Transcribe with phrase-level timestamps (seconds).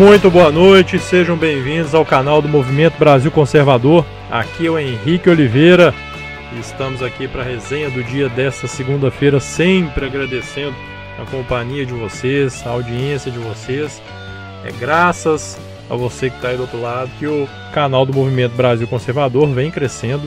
[0.00, 4.02] Muito boa noite, sejam bem-vindos ao canal do Movimento Brasil Conservador.
[4.30, 5.92] Aqui é o Henrique Oliveira
[6.56, 10.74] e estamos aqui para a resenha do dia desta segunda-feira, sempre agradecendo
[11.18, 14.00] a companhia de vocês, a audiência de vocês.
[14.64, 18.56] É graças a você que está aí do outro lado que o canal do Movimento
[18.56, 20.26] Brasil Conservador vem crescendo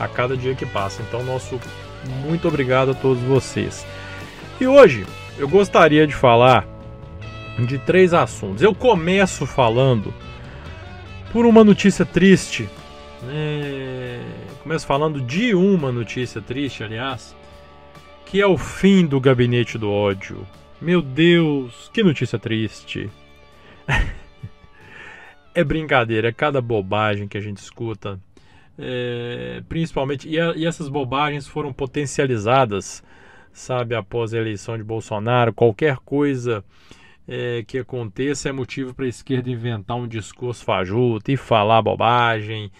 [0.00, 1.00] a cada dia que passa.
[1.00, 1.60] Então, nosso
[2.26, 3.86] muito obrigado a todos vocês.
[4.60, 5.06] E hoje
[5.38, 6.71] eu gostaria de falar
[7.58, 8.62] de três assuntos.
[8.62, 10.12] Eu começo falando
[11.32, 12.68] por uma notícia triste.
[13.28, 14.20] É...
[14.62, 17.36] Começo falando de uma notícia triste, aliás,
[18.26, 20.46] que é o fim do gabinete do ódio.
[20.80, 23.10] Meu Deus, que notícia triste.
[25.54, 28.18] é brincadeira, é cada bobagem que a gente escuta.
[28.78, 33.02] É, principalmente, e, a, e, essas bobagens foram potencializadas,
[33.52, 35.52] sabe, após a eleição de Bolsonaro.
[35.52, 36.64] Qualquer coisa
[37.34, 42.70] é, que aconteça é motivo para a esquerda inventar um discurso fajuto e falar bobagem.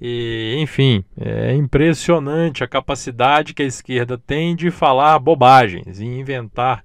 [0.00, 6.84] E, enfim, é impressionante a capacidade que a esquerda tem de falar bobagens e inventar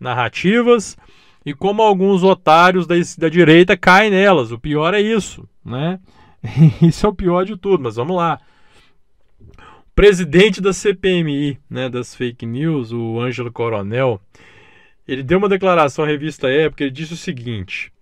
[0.00, 0.96] narrativas
[1.44, 4.50] e como alguns otários da, da direita caem nelas.
[4.50, 6.00] O pior é isso, né?
[6.80, 8.40] Isso é o pior de tudo, mas vamos lá.
[9.50, 14.20] O presidente da CPMI, né, das fake news, o Ângelo Coronel,
[15.06, 17.92] ele deu uma declaração à revista Época, ele disse o seguinte: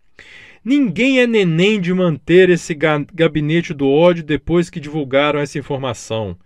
[0.64, 6.36] Ninguém é neném de manter esse gabinete do ódio depois que divulgaram essa informação.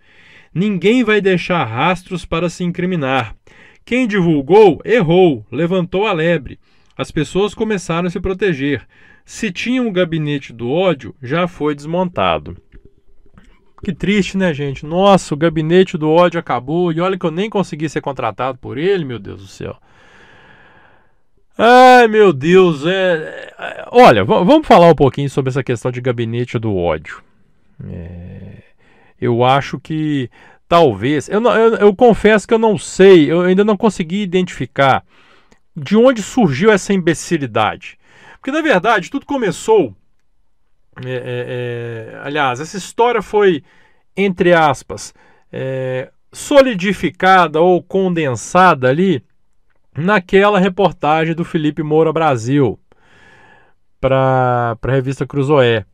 [0.53, 3.35] Ninguém vai deixar rastros para se incriminar.
[3.85, 6.59] Quem divulgou, errou, levantou a lebre.
[6.97, 8.85] As pessoas começaram a se proteger.
[9.23, 12.57] Se tinha um gabinete do ódio, já foi desmontado.
[13.81, 14.85] Que triste, né, gente?
[14.85, 18.77] Nossa, o gabinete do ódio acabou e olha que eu nem consegui ser contratado por
[18.77, 19.77] ele, meu Deus do céu.
[21.61, 26.57] Ai, meu Deus, é, é olha, vamos falar um pouquinho sobre essa questão de gabinete
[26.57, 27.21] do ódio.
[27.85, 28.63] É,
[29.19, 30.29] eu acho que
[30.69, 35.03] talvez, eu, eu, eu, confesso que eu não sei, eu ainda não consegui identificar
[35.75, 37.99] de onde surgiu essa imbecilidade.
[38.37, 39.93] Porque na verdade tudo começou.
[41.05, 43.65] É, é, é aliás, essa história foi,
[44.15, 45.13] entre aspas,
[45.51, 49.21] é, solidificada ou condensada ali
[49.99, 52.79] naquela reportagem do Felipe Moura Brasil
[53.99, 55.85] para a revista Cruzoé.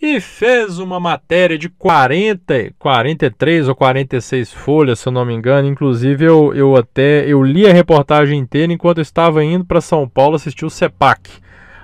[0.00, 5.68] E fez uma matéria de 40, 43 ou 46 folhas, se eu não me engano.
[5.68, 10.06] Inclusive, eu, eu até eu li a reportagem inteira enquanto eu estava indo para São
[10.06, 11.30] Paulo assistir o CEPAC.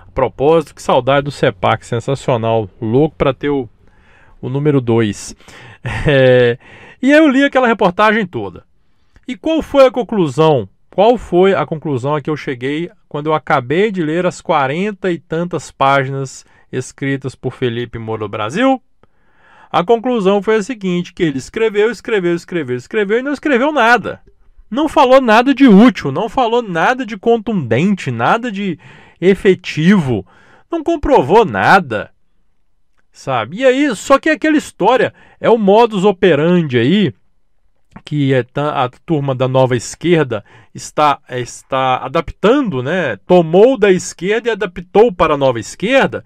[0.06, 2.68] A propósito, que saudade do CEPAC, sensacional.
[2.80, 3.66] Louco para ter o,
[4.42, 5.36] o número 2.
[6.06, 6.58] É,
[7.02, 8.62] e eu li aquela reportagem toda.
[9.26, 13.34] E qual foi a conclusão qual foi a conclusão a que eu cheguei quando eu
[13.34, 18.80] acabei de ler as quarenta e tantas páginas escritas por Felipe Moro Brasil?
[19.70, 24.20] A conclusão foi a seguinte: que ele escreveu, escreveu, escreveu, escreveu e não escreveu nada.
[24.70, 28.78] Não falou nada de útil, não falou nada de contundente, nada de
[29.18, 30.26] efetivo,
[30.70, 32.10] não comprovou nada.
[33.10, 33.58] Sabe?
[33.58, 37.14] E aí, só que aquela história é o modus operandi aí
[38.04, 40.44] que é a turma da nova esquerda
[40.74, 43.16] está, está adaptando, né?
[43.26, 46.24] tomou da esquerda e adaptou para a nova esquerda,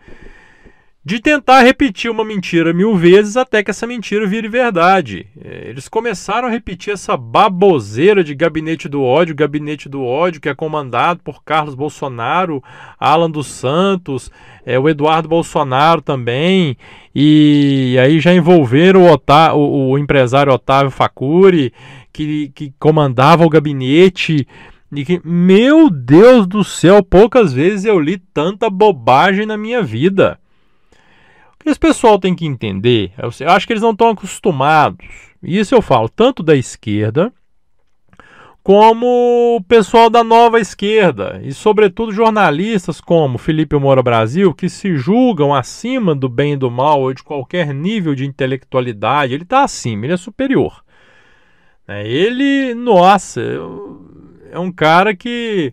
[1.07, 5.25] de tentar repetir uma mentira mil vezes até que essa mentira vire verdade.
[5.41, 10.49] É, eles começaram a repetir essa baboseira de gabinete do ódio, gabinete do ódio, que
[10.49, 12.61] é comandado por Carlos Bolsonaro,
[12.99, 14.33] Alan dos Santos,
[14.65, 16.77] é, o Eduardo Bolsonaro também,
[17.15, 21.73] e aí já envolveram o, Otávio, o, o empresário Otávio Facuri,
[22.13, 24.45] que, que comandava o gabinete.
[24.93, 30.37] E que, meu Deus do céu, poucas vezes eu li tanta bobagem na minha vida
[31.71, 35.07] esse pessoal tem que entender, eu acho que eles não estão acostumados.
[35.43, 37.33] Isso eu falo tanto da esquerda
[38.67, 44.97] como o pessoal da nova esquerda e sobretudo jornalistas como Felipe Moura Brasil que se
[44.97, 49.35] julgam acima do bem e do mal ou de qualquer nível de intelectualidade.
[49.35, 50.83] Ele está acima, ele é superior.
[51.87, 53.41] É, ele, nossa,
[54.51, 55.73] é um cara que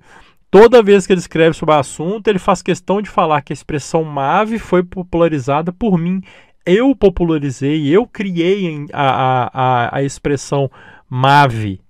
[0.53, 3.55] Toda vez que ele escreve sobre o assunto, ele faz questão de falar que a
[3.55, 6.21] expressão MAVE foi popularizada por mim.
[6.63, 10.69] Eu popularizei, eu criei a, a, a expressão
[11.09, 11.81] MAVE.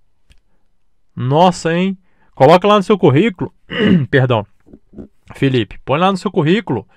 [1.13, 1.97] Nossa, hein?
[2.33, 3.53] Coloca lá no seu currículo.
[4.09, 4.47] Perdão.
[5.35, 6.87] Felipe, põe lá no seu currículo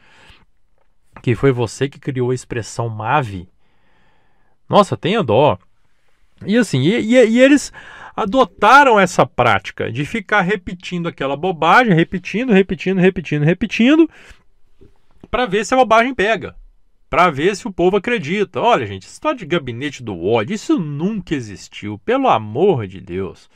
[1.20, 3.48] que foi você que criou a expressão MAVE.
[4.68, 5.58] Nossa, tenha dó.
[6.46, 7.72] E assim, e, e, e eles
[8.16, 14.10] adotaram essa prática de ficar repetindo aquela bobagem, repetindo, repetindo, repetindo, repetindo,
[15.30, 16.56] para ver se a bobagem pega,
[17.10, 18.58] para ver se o povo acredita.
[18.58, 23.50] Olha, gente, história de gabinete do ódio, isso nunca existiu, pelo amor de Deus.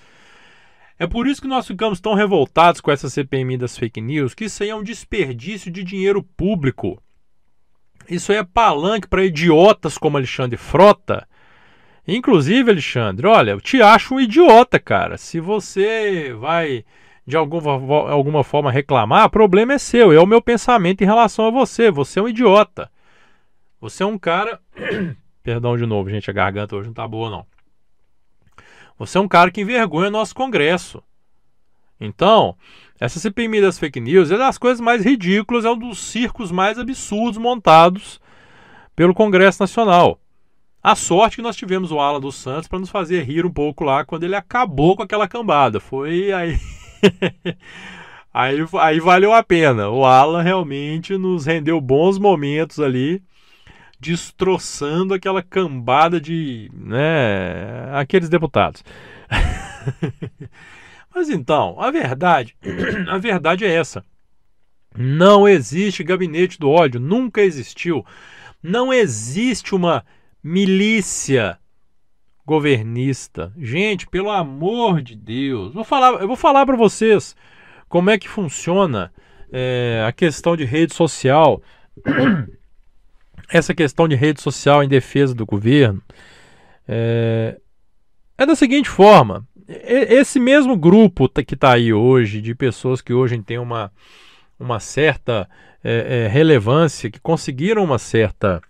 [0.98, 4.44] É por isso que nós ficamos tão revoltados com essa CPMI das fake news, que
[4.44, 7.02] isso aí é um desperdício de dinheiro público.
[8.06, 11.26] Isso aí é palanque para idiotas como Alexandre Frota.
[12.12, 15.16] Inclusive, Alexandre, olha, eu te acho um idiota, cara.
[15.16, 16.84] Se você vai
[17.24, 17.72] de alguma,
[18.10, 20.12] alguma forma reclamar, o problema é seu.
[20.12, 21.88] É o meu pensamento em relação a você.
[21.88, 22.90] Você é um idiota.
[23.80, 24.60] Você é um cara.
[25.40, 27.46] Perdão de novo, gente, a garganta hoje não tá boa, não.
[28.98, 31.00] Você é um cara que envergonha nosso Congresso.
[32.00, 32.56] Então,
[32.98, 36.76] essa CPMI das fake news é das coisas mais ridículas, é um dos circos mais
[36.76, 38.20] absurdos montados
[38.96, 40.18] pelo Congresso Nacional.
[40.82, 43.84] A sorte que nós tivemos o Alan dos Santos para nos fazer rir um pouco
[43.84, 45.78] lá quando ele acabou com aquela cambada.
[45.78, 46.58] Foi aí.
[48.32, 49.90] aí, aí valeu a pena.
[49.90, 53.22] O Alan realmente nos rendeu bons momentos ali
[54.00, 58.82] destroçando aquela cambada de, né, aqueles deputados.
[61.14, 62.56] Mas então, a verdade,
[63.06, 64.02] a verdade é essa.
[64.96, 68.04] Não existe gabinete do ódio, nunca existiu.
[68.62, 70.04] Não existe uma
[70.42, 71.58] milícia
[72.46, 73.52] governista.
[73.56, 77.36] Gente, pelo amor de Deus, vou falar, eu vou falar para vocês
[77.88, 79.12] como é que funciona
[79.52, 81.62] é, a questão de rede social.
[83.48, 86.00] Essa questão de rede social em defesa do governo
[86.86, 87.56] é,
[88.38, 93.40] é da seguinte forma: esse mesmo grupo que está aí hoje, de pessoas que hoje
[93.42, 93.92] têm uma,
[94.58, 95.48] uma certa
[95.82, 98.60] é, relevância, que conseguiram uma certa,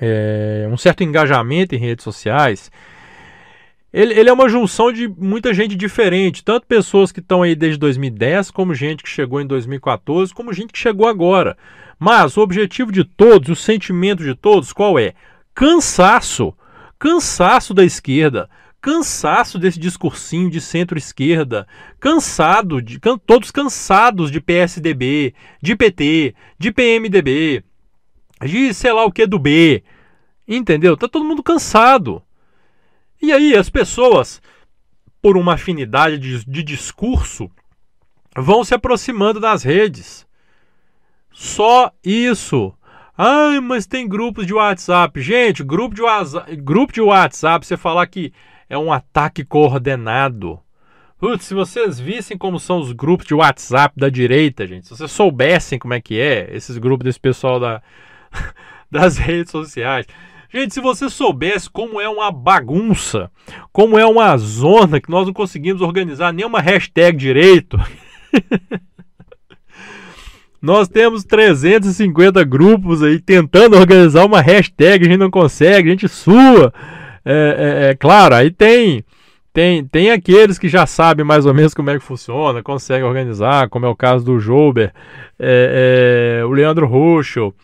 [0.00, 2.70] é, um certo engajamento em redes sociais,
[3.92, 7.78] ele, ele, é uma junção de muita gente diferente, tanto pessoas que estão aí desde
[7.78, 11.56] 2010, como gente que chegou em 2014, como gente que chegou agora.
[11.98, 15.14] Mas o objetivo de todos, o sentimento de todos, qual é?
[15.54, 16.54] Cansaço.
[16.98, 18.48] Cansaço da esquerda.
[18.80, 21.66] Cansaço desse discursinho de centro-esquerda.
[21.98, 27.64] Cansado, de, can, todos cansados de PSDB, de PT, de PMDB,
[28.44, 29.82] de sei lá o que do B.
[30.46, 30.96] Entendeu?
[30.96, 32.22] Tá todo mundo cansado.
[33.20, 34.40] E aí as pessoas,
[35.20, 37.50] por uma afinidade de, de discurso,
[38.36, 40.26] vão se aproximando das redes.
[41.32, 42.72] Só isso.
[43.16, 45.20] Ai, mas tem grupos de WhatsApp.
[45.20, 48.32] Gente, grupo de WhatsApp, grupo de WhatsApp, você falar que
[48.68, 50.60] é um ataque coordenado.
[51.18, 55.10] Putz, se vocês vissem como são os grupos de WhatsApp da direita, gente, se vocês
[55.10, 57.82] soubessem como é que é esses grupos desse pessoal da,
[58.90, 60.06] das redes sociais.
[60.50, 63.30] Gente, se você soubesse como é uma bagunça,
[63.70, 67.78] como é uma zona que nós não conseguimos organizar nenhuma hashtag direito.
[70.60, 76.08] Nós temos 350 grupos aí tentando organizar uma hashtag, a gente não consegue, a gente
[76.08, 76.72] sua.
[77.24, 79.04] É, é, é, claro, aí tem,
[79.52, 83.68] tem, tem aqueles que já sabem mais ou menos como é que funciona, conseguem organizar,
[83.68, 84.92] como é o caso do Jouber,
[85.38, 87.54] é, é o Leandro Ruschel.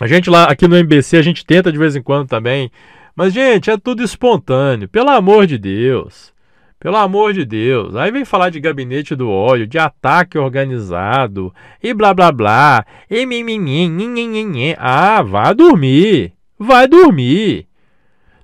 [0.00, 2.70] A gente lá, aqui no MBC, a gente tenta de vez em quando também.
[3.16, 6.32] Mas, gente, é tudo espontâneo, pelo amor de Deus.
[6.78, 7.96] Pelo amor de Deus.
[7.96, 11.52] Aí vem falar de gabinete do ódio, de ataque organizado
[11.82, 12.86] e blá blá blá.
[13.10, 16.32] E mimimi, Ah, vai dormir.
[16.56, 17.66] Vai dormir.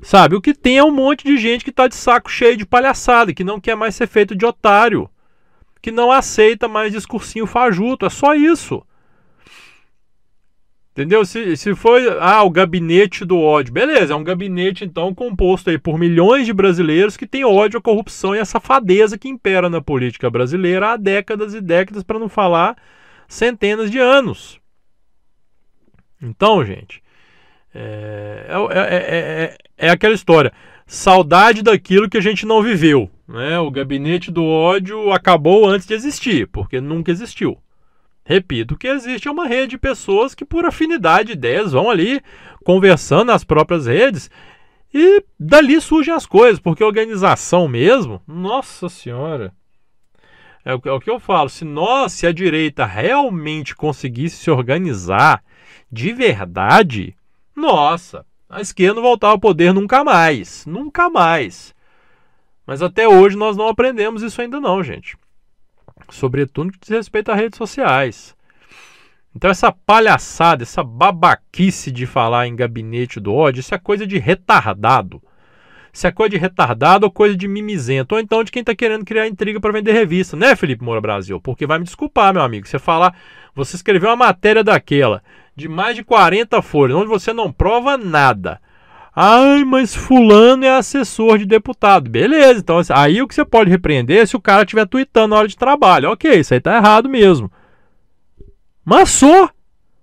[0.03, 2.67] Sabe, o que tem é um monte de gente que tá de saco cheio de
[2.67, 5.09] palhaçada, que não quer mais ser feito de otário,
[5.81, 8.05] que não aceita mais discursinho fajuto.
[8.05, 8.85] É só isso.
[10.95, 11.25] Entendeu?
[11.25, 15.77] Se, se foi ah, o gabinete do ódio, beleza, é um gabinete então composto aí
[15.77, 19.81] por milhões de brasileiros que têm ódio à corrupção e à safadeza que impera na
[19.81, 22.77] política brasileira há décadas e décadas, para não falar
[23.27, 24.61] centenas de anos.
[26.23, 27.03] Então, gente,
[27.75, 30.53] é, é, é, é, aquela história.
[30.87, 33.11] Saudade daquilo que a gente não viveu.
[33.27, 33.59] Né?
[33.59, 37.59] O gabinete do ódio acabou antes de existir, porque nunca existiu.
[38.25, 42.23] Repito, que existe uma rede de pessoas que, por afinidade de ideias, vão ali
[42.65, 44.31] conversando nas próprias redes
[44.93, 49.53] e dali surgem as coisas, porque organização mesmo, nossa senhora.
[50.65, 54.51] É o, é o que eu falo, se nós, se a direita realmente conseguisse se
[54.51, 55.45] organizar
[55.93, 57.15] de verdade,
[57.55, 61.75] nossa, a esquerda não voltava ao poder nunca mais, nunca mais.
[62.67, 65.19] Mas até hoje nós não aprendemos isso ainda não, gente
[66.11, 68.35] sobretudo que diz respeito a redes sociais.
[69.35, 74.19] Então essa palhaçada, essa babaquice de falar em gabinete do ódio, isso é coisa de
[74.19, 75.21] retardado.
[75.93, 79.05] se é coisa de retardado ou coisa de mimizento, ou então de quem está querendo
[79.05, 81.41] criar intriga para vender revista, né, Felipe Moura Brasil?
[81.41, 83.17] Porque vai me desculpar, meu amigo, você falar,
[83.55, 85.23] você escreveu uma matéria daquela,
[85.55, 88.61] de mais de 40 folhas, onde você não prova nada.
[89.17, 92.11] Ai, mas fulano é assessor de deputado.
[92.11, 95.29] Beleza, então assim, aí o que você pode repreender é se o cara estiver tweetando
[95.29, 96.11] na hora de trabalho.
[96.11, 97.51] Ok, isso aí tá errado mesmo.
[98.85, 99.51] Mas só.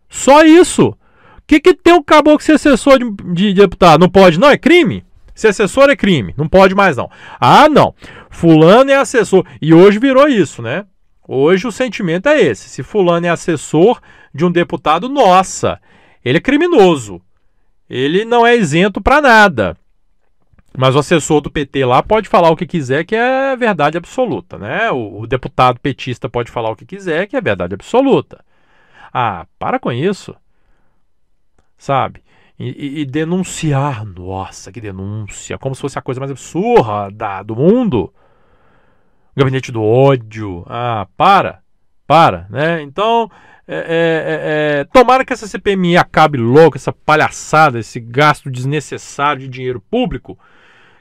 [0.08, 0.90] Só isso.
[0.90, 0.98] O
[1.46, 4.00] que, que tem um caboclo ser assessor de, de, de deputado?
[4.00, 4.50] Não pode, não?
[4.50, 5.04] É crime?
[5.36, 6.34] Ser assessor é crime.
[6.38, 7.10] Não pode mais, não.
[7.40, 7.94] Ah, não.
[8.30, 9.46] Fulano é assessor.
[9.62, 10.86] E hoje virou isso, né?
[11.28, 12.70] Hoje o sentimento é esse.
[12.70, 14.02] Se fulano é assessor
[14.34, 15.80] de um deputado, nossa,
[16.24, 17.22] ele é criminoso
[17.92, 19.78] ele não é isento para nada.
[20.78, 24.58] Mas o assessor do PT lá pode falar o que quiser, que é verdade absoluta,
[24.58, 24.90] né?
[24.90, 28.46] O, o deputado petista pode falar o que quiser, que é verdade absoluta.
[29.14, 30.34] Ah, para com isso.
[31.78, 32.24] Sabe?
[32.58, 34.06] E, e, denunciar.
[34.06, 35.58] Nossa, que denúncia.
[35.58, 38.14] Como se fosse a coisa mais absurda da, do mundo.
[39.36, 40.64] Gabinete do ódio.
[40.70, 41.62] Ah, para.
[42.08, 42.82] Para, né?
[42.82, 43.30] Então,
[43.74, 49.44] é, é, é, é, tomara que essa CPMI acabe logo, essa palhaçada, esse gasto desnecessário
[49.44, 50.38] de dinheiro público,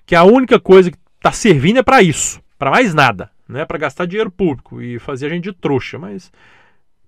[0.07, 3.65] que a única coisa que está servindo é para isso, para mais nada, né?
[3.65, 5.99] Para gastar dinheiro público e fazer a gente de trouxa.
[5.99, 6.31] Mas,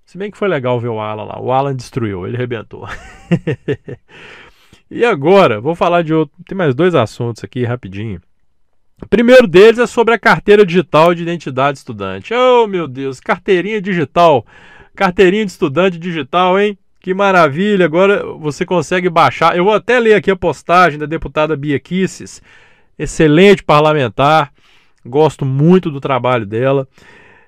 [0.04, 2.88] se bem que foi legal ver o Alan lá, o Alan destruiu, ele arrebentou.
[4.90, 6.34] e agora, vou falar de outro.
[6.44, 8.20] Tem mais dois assuntos aqui rapidinho.
[9.00, 12.34] O primeiro deles é sobre a carteira digital de identidade estudante.
[12.34, 14.44] Oh, meu Deus, carteirinha digital
[14.94, 16.78] Carteirinha de estudante digital, hein?
[17.00, 17.84] Que maravilha!
[17.84, 19.56] Agora você consegue baixar.
[19.56, 22.42] Eu vou até ler aqui a postagem da deputada Bia Kisses,
[22.98, 24.52] excelente parlamentar,
[25.04, 26.86] gosto muito do trabalho dela.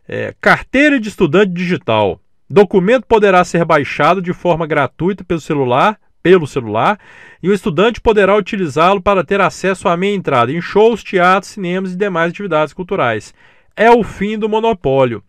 [0.08, 2.20] É, carteira de estudante digital.
[2.48, 6.98] Documento poderá ser baixado de forma gratuita pelo celular, pelo celular,
[7.42, 11.92] e o estudante poderá utilizá-lo para ter acesso à meia entrada em shows, teatros, cinemas
[11.92, 13.34] e demais atividades culturais.
[13.76, 15.22] É o fim do monopólio.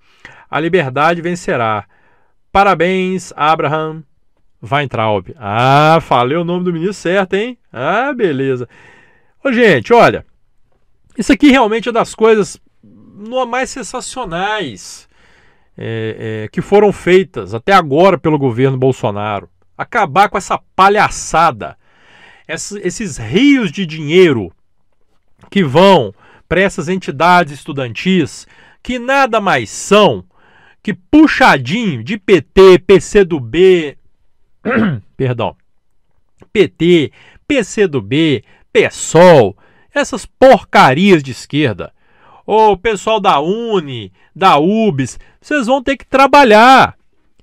[0.49, 1.85] A liberdade vencerá.
[2.55, 4.01] Parabéns, Abraham
[4.63, 5.35] Weintraub.
[5.37, 7.57] Ah, falei o nome do menino certo, hein?
[7.69, 8.65] Ah, beleza.
[9.43, 10.25] Ô, gente, olha.
[11.17, 12.57] Isso aqui realmente é das coisas
[13.45, 15.05] mais sensacionais
[15.77, 19.49] é, é, que foram feitas até agora pelo governo Bolsonaro.
[19.77, 21.77] Acabar com essa palhaçada,
[22.47, 24.49] esses rios de dinheiro
[25.51, 26.13] que vão
[26.47, 28.47] para essas entidades estudantis,
[28.81, 30.23] que nada mais são
[30.85, 33.97] que puxadinho de PT, PCdoB,
[35.17, 35.55] perdão,
[36.53, 37.11] PT,
[37.47, 39.57] PCdoB, PSOL,
[39.91, 41.91] essas porcarias de esquerda.
[42.45, 46.95] Ô, pessoal da Uni, da UBS, vocês vão ter que trabalhar.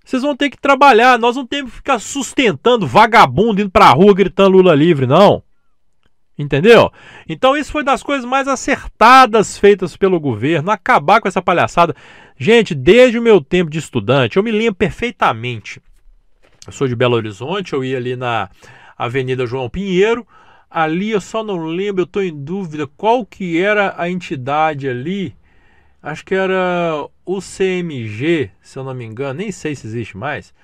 [0.04, 1.18] Vocês vão ter que trabalhar.
[1.18, 5.42] Nós não temos que ficar sustentando vagabundo indo pra rua gritando Lula livre, não.
[6.38, 6.90] Entendeu?
[7.28, 11.94] Então isso foi das coisas mais acertadas feitas pelo governo, acabar com essa palhaçada.
[12.36, 15.80] Gente, desde o meu tempo de estudante, eu me lembro perfeitamente.
[16.66, 18.48] Eu sou de Belo Horizonte, eu ia ali na
[18.96, 20.26] Avenida João Pinheiro.
[20.70, 25.36] Ali eu só não lembro, eu estou em dúvida qual que era a entidade ali.
[26.02, 30.54] Acho que era o CMG, se eu não me engano, nem sei se existe mais.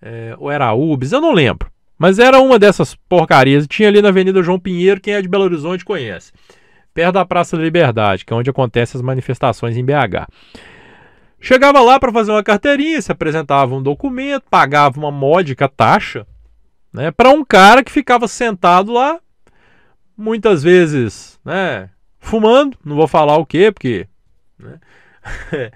[0.00, 1.70] É, ou era a UBS, eu não lembro.
[1.98, 3.66] Mas era uma dessas porcarias.
[3.66, 6.32] Tinha ali na Avenida João Pinheiro, quem é de Belo Horizonte conhece.
[6.92, 10.26] Perto da Praça da Liberdade, que é onde acontecem as manifestações em BH.
[11.40, 16.26] Chegava lá para fazer uma carteirinha, se apresentava um documento, pagava uma módica taxa,
[16.92, 19.20] né, para um cara que ficava sentado lá,
[20.16, 24.08] muitas vezes, né, fumando, não vou falar o que, porque
[24.58, 24.80] né,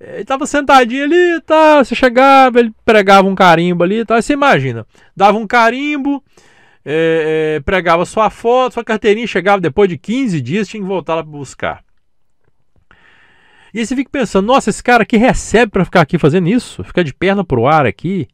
[0.00, 1.84] Ele tava sentadinho ali, tá?
[1.84, 4.20] Você chegava, ele pregava um carimbo ali, tá?
[4.20, 6.24] Você imagina, dava um carimbo,
[6.82, 11.16] é, é, pregava sua foto, sua carteirinha chegava depois de 15 dias, tinha que voltar
[11.16, 11.84] lá para buscar.
[13.74, 16.82] E aí você fica pensando, nossa, esse cara aqui recebe para ficar aqui fazendo isso,
[16.82, 18.26] ficar de perna pro ar aqui,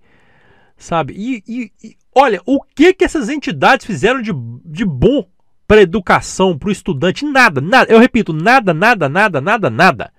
[0.76, 1.14] sabe?
[1.16, 4.30] E, e, e olha, o que que essas entidades fizeram de,
[4.64, 5.26] de bom
[5.66, 7.24] para educação, para o estudante?
[7.24, 7.92] Nada, nada.
[7.92, 10.12] Eu repito, nada, nada, nada, nada, nada.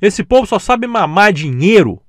[0.00, 2.00] Esse povo só sabe mamar dinheiro.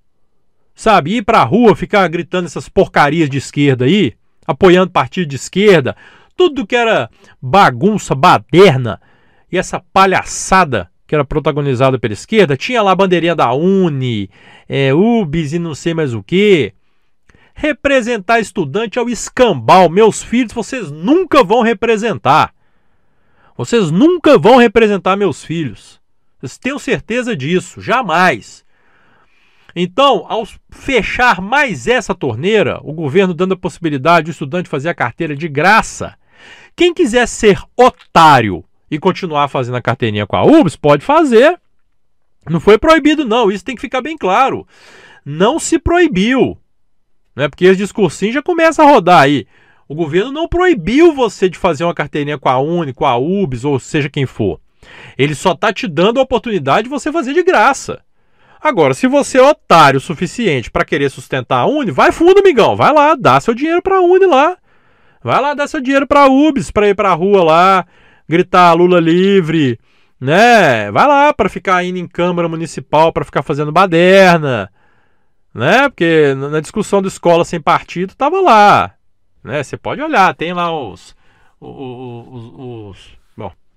[0.76, 1.18] Sabe?
[1.18, 4.14] Ir pra rua, ficar gritando essas porcarias de esquerda aí,
[4.46, 5.96] apoiando partido de esquerda,
[6.36, 7.10] tudo que era
[7.42, 9.02] bagunça, baderna
[9.52, 14.30] e essa palhaçada que era protagonizada pela esquerda, tinha lá a bandeirinha da Uni,
[14.68, 16.74] é, UBS e não sei mais o que.
[17.56, 19.90] Representar estudante é o escambau.
[19.90, 22.54] Meus filhos, vocês nunca vão representar.
[23.58, 26.00] Vocês nunca vão representar meus filhos.
[26.60, 28.66] Tenham certeza disso, jamais.
[29.76, 34.96] Então, ao fechar mais essa torneira, o governo dando a possibilidade do estudante fazer a
[34.96, 36.16] carteira de graça,
[36.76, 41.60] quem quiser ser otário e continuar fazendo a carteirinha com a UBS, pode fazer.
[42.50, 43.52] Não foi proibido, não.
[43.52, 44.66] Isso tem que ficar bem claro.
[45.26, 46.58] Não se proibiu.
[47.36, 47.48] Né?
[47.48, 49.46] Porque esse discursinho já começa a rodar aí.
[49.88, 53.64] O governo não proibiu você de fazer uma carteirinha com a Uni, com a UBS,
[53.64, 54.60] ou seja quem for.
[55.18, 58.02] Ele só está te dando a oportunidade de você fazer de graça.
[58.62, 62.76] Agora, se você é otário o suficiente para querer sustentar a Uni, vai fundo, amigão.
[62.76, 64.58] Vai lá, dá seu dinheiro para a Uni lá.
[65.24, 67.86] Vai lá dar seu dinheiro para UBS, para ir para a rua lá,
[68.30, 69.80] gritar Lula livre,
[70.20, 70.92] né?
[70.92, 74.72] Vai lá para ficar indo em Câmara Municipal, para ficar fazendo baderna,
[75.54, 75.90] né?
[75.90, 78.94] Porque na discussão da escola sem partido tava lá,
[79.44, 79.64] né?
[79.64, 81.16] Você pode olhar, tem lá os,
[81.60, 83.17] os, os, os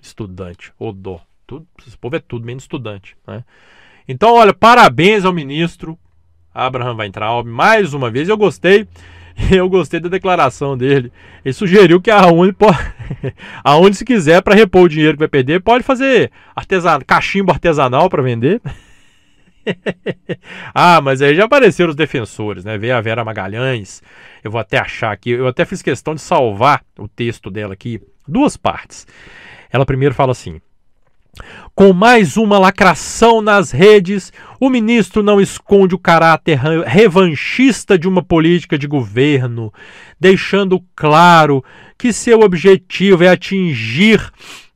[0.03, 3.45] estudante, odó, tudo, esse povo é tudo menos estudante, né?
[4.07, 5.99] Então, olha, parabéns ao ministro
[6.53, 8.87] Abraham Weintraub, mais uma vez, eu gostei,
[9.51, 11.13] eu gostei da declaração dele.
[11.45, 12.79] Ele sugeriu que a Uni, pode,
[13.63, 17.53] a Uni se quiser, para repor o dinheiro que vai perder, pode fazer artesan, cachimbo
[17.53, 18.61] artesanal para vender.
[20.75, 22.79] ah, mas aí já apareceram os defensores, né?
[22.79, 24.03] Veio a Vera Magalhães.
[24.43, 25.31] Eu vou até achar aqui.
[25.31, 28.01] Eu até fiz questão de salvar o texto dela aqui.
[28.27, 29.07] Duas partes.
[29.73, 30.61] Ela primeiro fala assim:
[31.75, 38.23] com mais uma lacração nas redes, o ministro não esconde o caráter revanchista de uma
[38.23, 39.73] política de governo,
[40.19, 41.65] deixando claro
[41.97, 44.21] que seu objetivo é atingir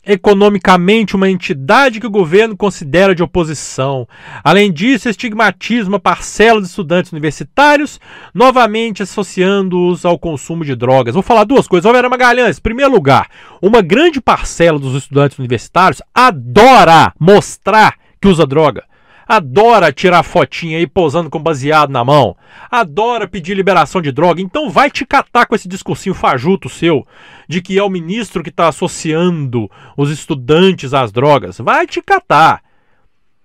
[0.07, 4.07] economicamente uma entidade que o governo considera de oposição.
[4.43, 8.01] Além disso, estigmatiza uma parcela de estudantes universitários,
[8.33, 11.15] novamente associando-os ao consumo de drogas.
[11.15, 11.91] Vou falar duas coisas.
[11.91, 13.29] Vera Magalhães, em primeiro lugar,
[13.63, 18.85] uma grande parcela dos estudantes universitários adora mostrar que usa droga
[19.27, 22.37] adora tirar fotinha aí posando com baseado na mão,
[22.71, 27.07] adora pedir liberação de droga, então vai te catar com esse discursinho fajuto seu
[27.49, 31.59] de que é o ministro que está associando os estudantes às drogas.
[31.59, 32.63] Vai te catar.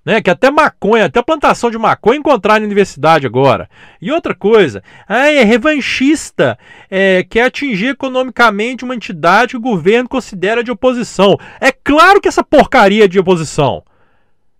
[0.05, 3.69] Né, que até maconha, até plantação de maconha encontrar na universidade agora.
[4.01, 6.57] E outra coisa, é revanchista,
[6.89, 11.37] é, quer atingir economicamente uma entidade que o governo considera de oposição.
[11.59, 13.83] É claro que essa porcaria é de oposição.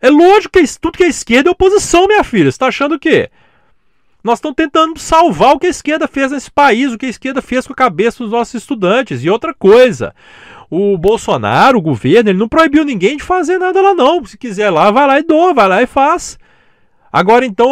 [0.01, 2.45] É lógico que tudo que é esquerda é oposição, minha filha.
[2.45, 3.29] Você está achando o quê?
[4.23, 7.41] Nós estamos tentando salvar o que a esquerda fez nesse país, o que a esquerda
[7.41, 9.23] fez com a cabeça dos nossos estudantes.
[9.23, 10.13] E outra coisa,
[10.69, 14.23] o Bolsonaro, o governo, ele não proibiu ninguém de fazer nada lá não.
[14.25, 16.37] Se quiser lá, vai lá e doa, vai lá e faz.
[17.11, 17.69] Agora então,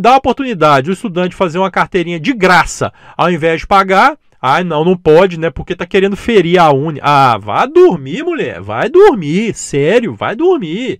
[0.00, 4.18] dá a oportunidade o estudante fazer uma carteirinha de graça, ao invés de pagar.
[4.42, 5.50] Ah, não, não pode, né?
[5.50, 6.98] Porque tá querendo ferir a Uni.
[7.02, 8.60] Ah, vai dormir, mulher.
[8.60, 9.54] Vai dormir.
[9.54, 10.98] Sério, vai dormir.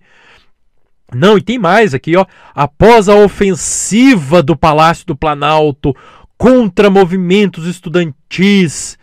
[1.13, 2.25] Não, e tem mais aqui, ó.
[2.55, 5.95] Após a ofensiva do Palácio do Planalto
[6.37, 8.97] contra movimentos estudantis,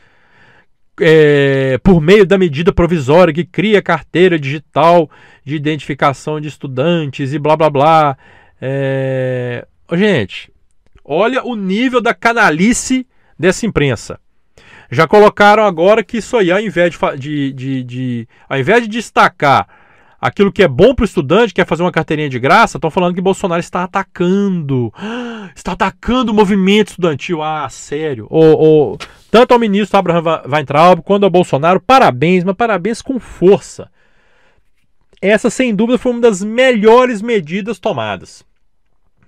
[1.01, 5.09] é, por meio da medida provisória que cria carteira digital
[5.45, 8.19] de identificação de estudantes e blá blá blá.
[8.61, 9.67] É...
[9.93, 10.51] Gente,
[11.05, 13.07] olha o nível da canalice
[13.39, 14.19] dessa imprensa.
[14.91, 18.89] Já colocaram agora que isso aí, ao invés de, de, de, de ao invés de
[18.89, 19.69] destacar
[20.21, 23.15] aquilo que é bom para o estudante, quer fazer uma carteirinha de graça, estão falando
[23.15, 24.93] que Bolsonaro está atacando.
[25.55, 27.43] Está atacando o movimento estudantil.
[27.43, 28.27] Ah, sério.
[28.31, 28.99] O, o,
[29.31, 33.91] tanto ao ministro Abraham Weintraub quanto ao Bolsonaro, parabéns, mas parabéns com força.
[35.21, 38.45] Essa, sem dúvida, foi uma das melhores medidas tomadas.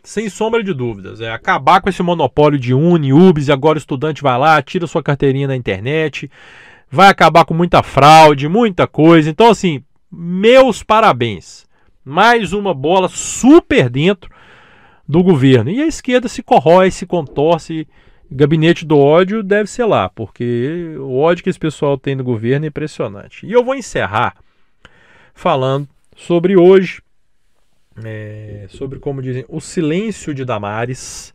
[0.03, 1.20] Sem sombra de dúvidas.
[1.20, 4.87] É acabar com esse monopólio de Uni, UBS, e agora o estudante vai lá, tira
[4.87, 6.31] sua carteirinha na internet.
[6.90, 9.29] Vai acabar com muita fraude, muita coisa.
[9.29, 11.66] Então, assim, meus parabéns.
[12.05, 14.31] Mais uma bola super dentro
[15.07, 15.70] do governo.
[15.70, 17.87] E a esquerda se corrói, se contorce.
[18.33, 22.64] Gabinete do ódio deve ser lá, porque o ódio que esse pessoal tem no governo
[22.64, 23.44] é impressionante.
[23.44, 24.37] E eu vou encerrar
[25.35, 27.03] falando sobre hoje,
[28.05, 31.35] é, sobre como dizem, o silêncio de Damares.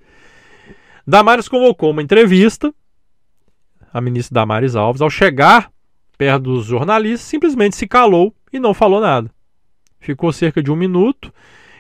[1.06, 2.74] Damares convocou uma entrevista,
[3.94, 5.70] a ministra Damares Alves, ao chegar
[6.18, 9.30] perto dos jornalistas, simplesmente se calou e não falou nada.
[10.00, 11.34] Ficou cerca de um minuto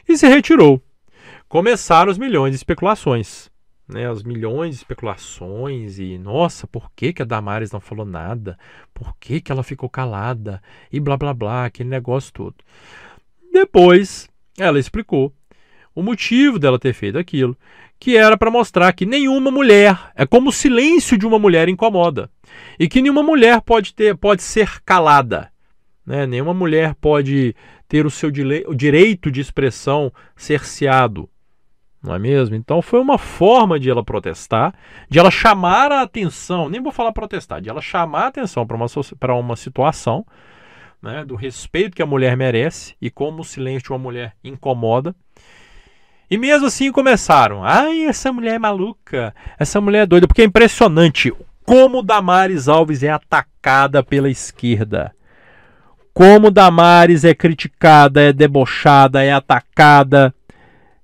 [0.07, 0.81] e se retirou.
[1.47, 3.49] Começaram os milhões de especulações.
[3.87, 8.57] Né, os milhões de especulações e nossa, por que, que a Damares não falou nada?
[8.91, 10.59] Por que, que ela ficou calada?
[10.91, 12.55] E blá blá blá, aquele negócio todo.
[13.53, 15.31] Depois ela explicou
[15.93, 17.55] o motivo dela ter feito aquilo,
[17.99, 22.29] que era para mostrar que nenhuma mulher, é como o silêncio de uma mulher incomoda,
[22.77, 25.51] e que nenhuma mulher pode ter pode ser calada.
[26.05, 26.25] Né?
[26.25, 27.55] Nenhuma mulher pode
[27.87, 28.29] ter o seu
[28.67, 31.29] o direito de expressão cerceado.
[32.01, 32.55] Não é mesmo?
[32.55, 34.75] Então foi uma forma de ela protestar,
[35.09, 38.77] de ela chamar a atenção, nem vou falar protestar, de ela chamar a atenção para
[38.77, 40.23] uma, uma situação
[41.01, 45.15] né, do respeito que a mulher merece e como o silêncio de uma mulher incomoda.
[46.29, 47.63] E mesmo assim começaram.
[47.63, 53.01] Ai, essa mulher é maluca, essa mulher é doida, porque é impressionante como Damares Alves
[53.01, 55.15] é atacada pela esquerda.
[56.15, 60.33] Como Damares é criticada, é debochada, é atacada.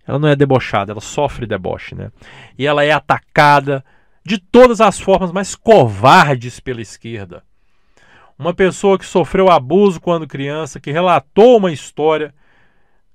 [0.07, 2.13] Ela não é debochada, ela sofre deboche, né?
[2.57, 3.83] E ela é atacada
[4.25, 7.43] de todas as formas mais covardes pela esquerda.
[8.39, 12.33] Uma pessoa que sofreu abuso quando criança, que relatou uma história,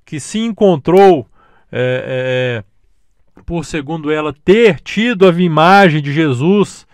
[0.04, 1.26] que se encontrou,
[1.72, 2.62] é,
[3.38, 6.86] é, por segundo ela, ter tido a imagem de Jesus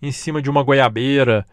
[0.00, 1.44] em cima de uma goiabeira.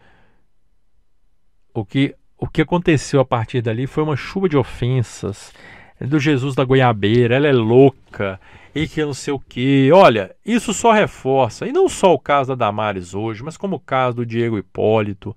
[1.74, 5.50] O que, o que aconteceu a partir dali foi uma chuva de ofensas
[5.98, 8.38] do Jesus da goiabeira, ela é louca,
[8.74, 9.90] e que não sei o que.
[9.90, 13.80] Olha, isso só reforça, e não só o caso da Damares hoje, mas como o
[13.80, 15.34] caso do Diego Hipólito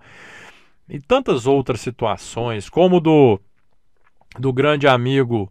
[0.89, 3.39] e tantas outras situações, como do,
[4.37, 5.49] do grande amigo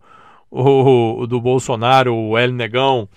[0.51, 3.09] o, do Bolsonaro, o El Negão.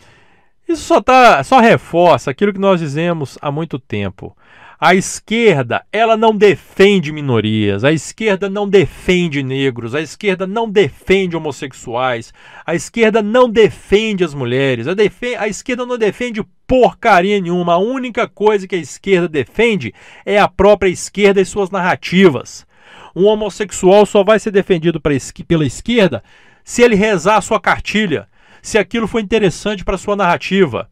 [0.66, 4.34] Isso só, tá, só reforça aquilo que nós dizemos há muito tempo.
[4.82, 11.36] A esquerda, ela não defende minorias, a esquerda não defende negros, a esquerda não defende
[11.36, 12.34] homossexuais,
[12.66, 14.94] a esquerda não defende as mulheres, a,
[15.38, 17.74] a esquerda não defende porcaria nenhuma.
[17.74, 19.94] A única coisa que a esquerda defende
[20.26, 22.66] é a própria esquerda e suas narrativas.
[23.14, 26.24] Um homossexual só vai ser defendido pela esquerda
[26.64, 28.30] se ele rezar a sua cartilha,
[28.62, 30.90] se aquilo foi interessante para sua narrativa.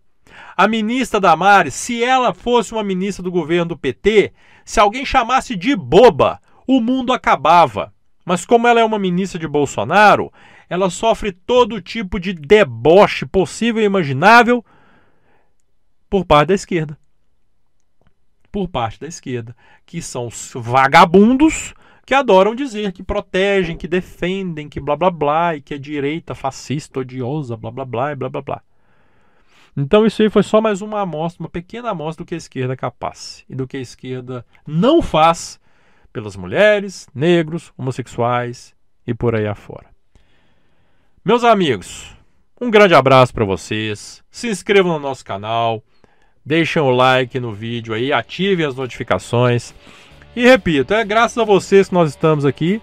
[0.57, 4.33] A ministra Damares, se ela fosse uma ministra do governo do PT,
[4.65, 7.93] se alguém chamasse de boba, o mundo acabava.
[8.25, 10.33] Mas como ela é uma ministra de Bolsonaro,
[10.67, 14.65] ela sofre todo tipo de deboche possível e imaginável
[16.09, 16.97] por parte da esquerda.
[18.51, 24.67] Por parte da esquerda, que são os vagabundos que adoram dizer que protegem, que defendem,
[24.67, 28.27] que blá blá blá, e que é direita fascista, odiosa, blá blá blá e blá
[28.27, 28.61] blá blá.
[29.79, 32.73] Então isso aí foi só mais uma amostra, uma pequena amostra do que a esquerda
[32.73, 35.59] é capaz e do que a esquerda não faz
[36.11, 38.73] pelas mulheres, negros, homossexuais
[39.05, 39.85] e por aí afora.
[41.23, 42.11] Meus amigos,
[42.59, 44.23] um grande abraço para vocês.
[44.31, 45.83] Se inscrevam no nosso canal,
[46.43, 49.75] deixem o like no vídeo aí, ativem as notificações.
[50.35, 52.81] E repito, é graças a vocês que nós estamos aqui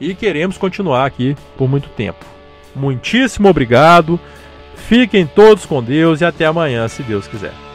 [0.00, 2.24] e queremos continuar aqui por muito tempo.
[2.74, 4.18] Muitíssimo obrigado.
[4.88, 7.71] Fiquem todos com Deus e até amanhã, se Deus quiser.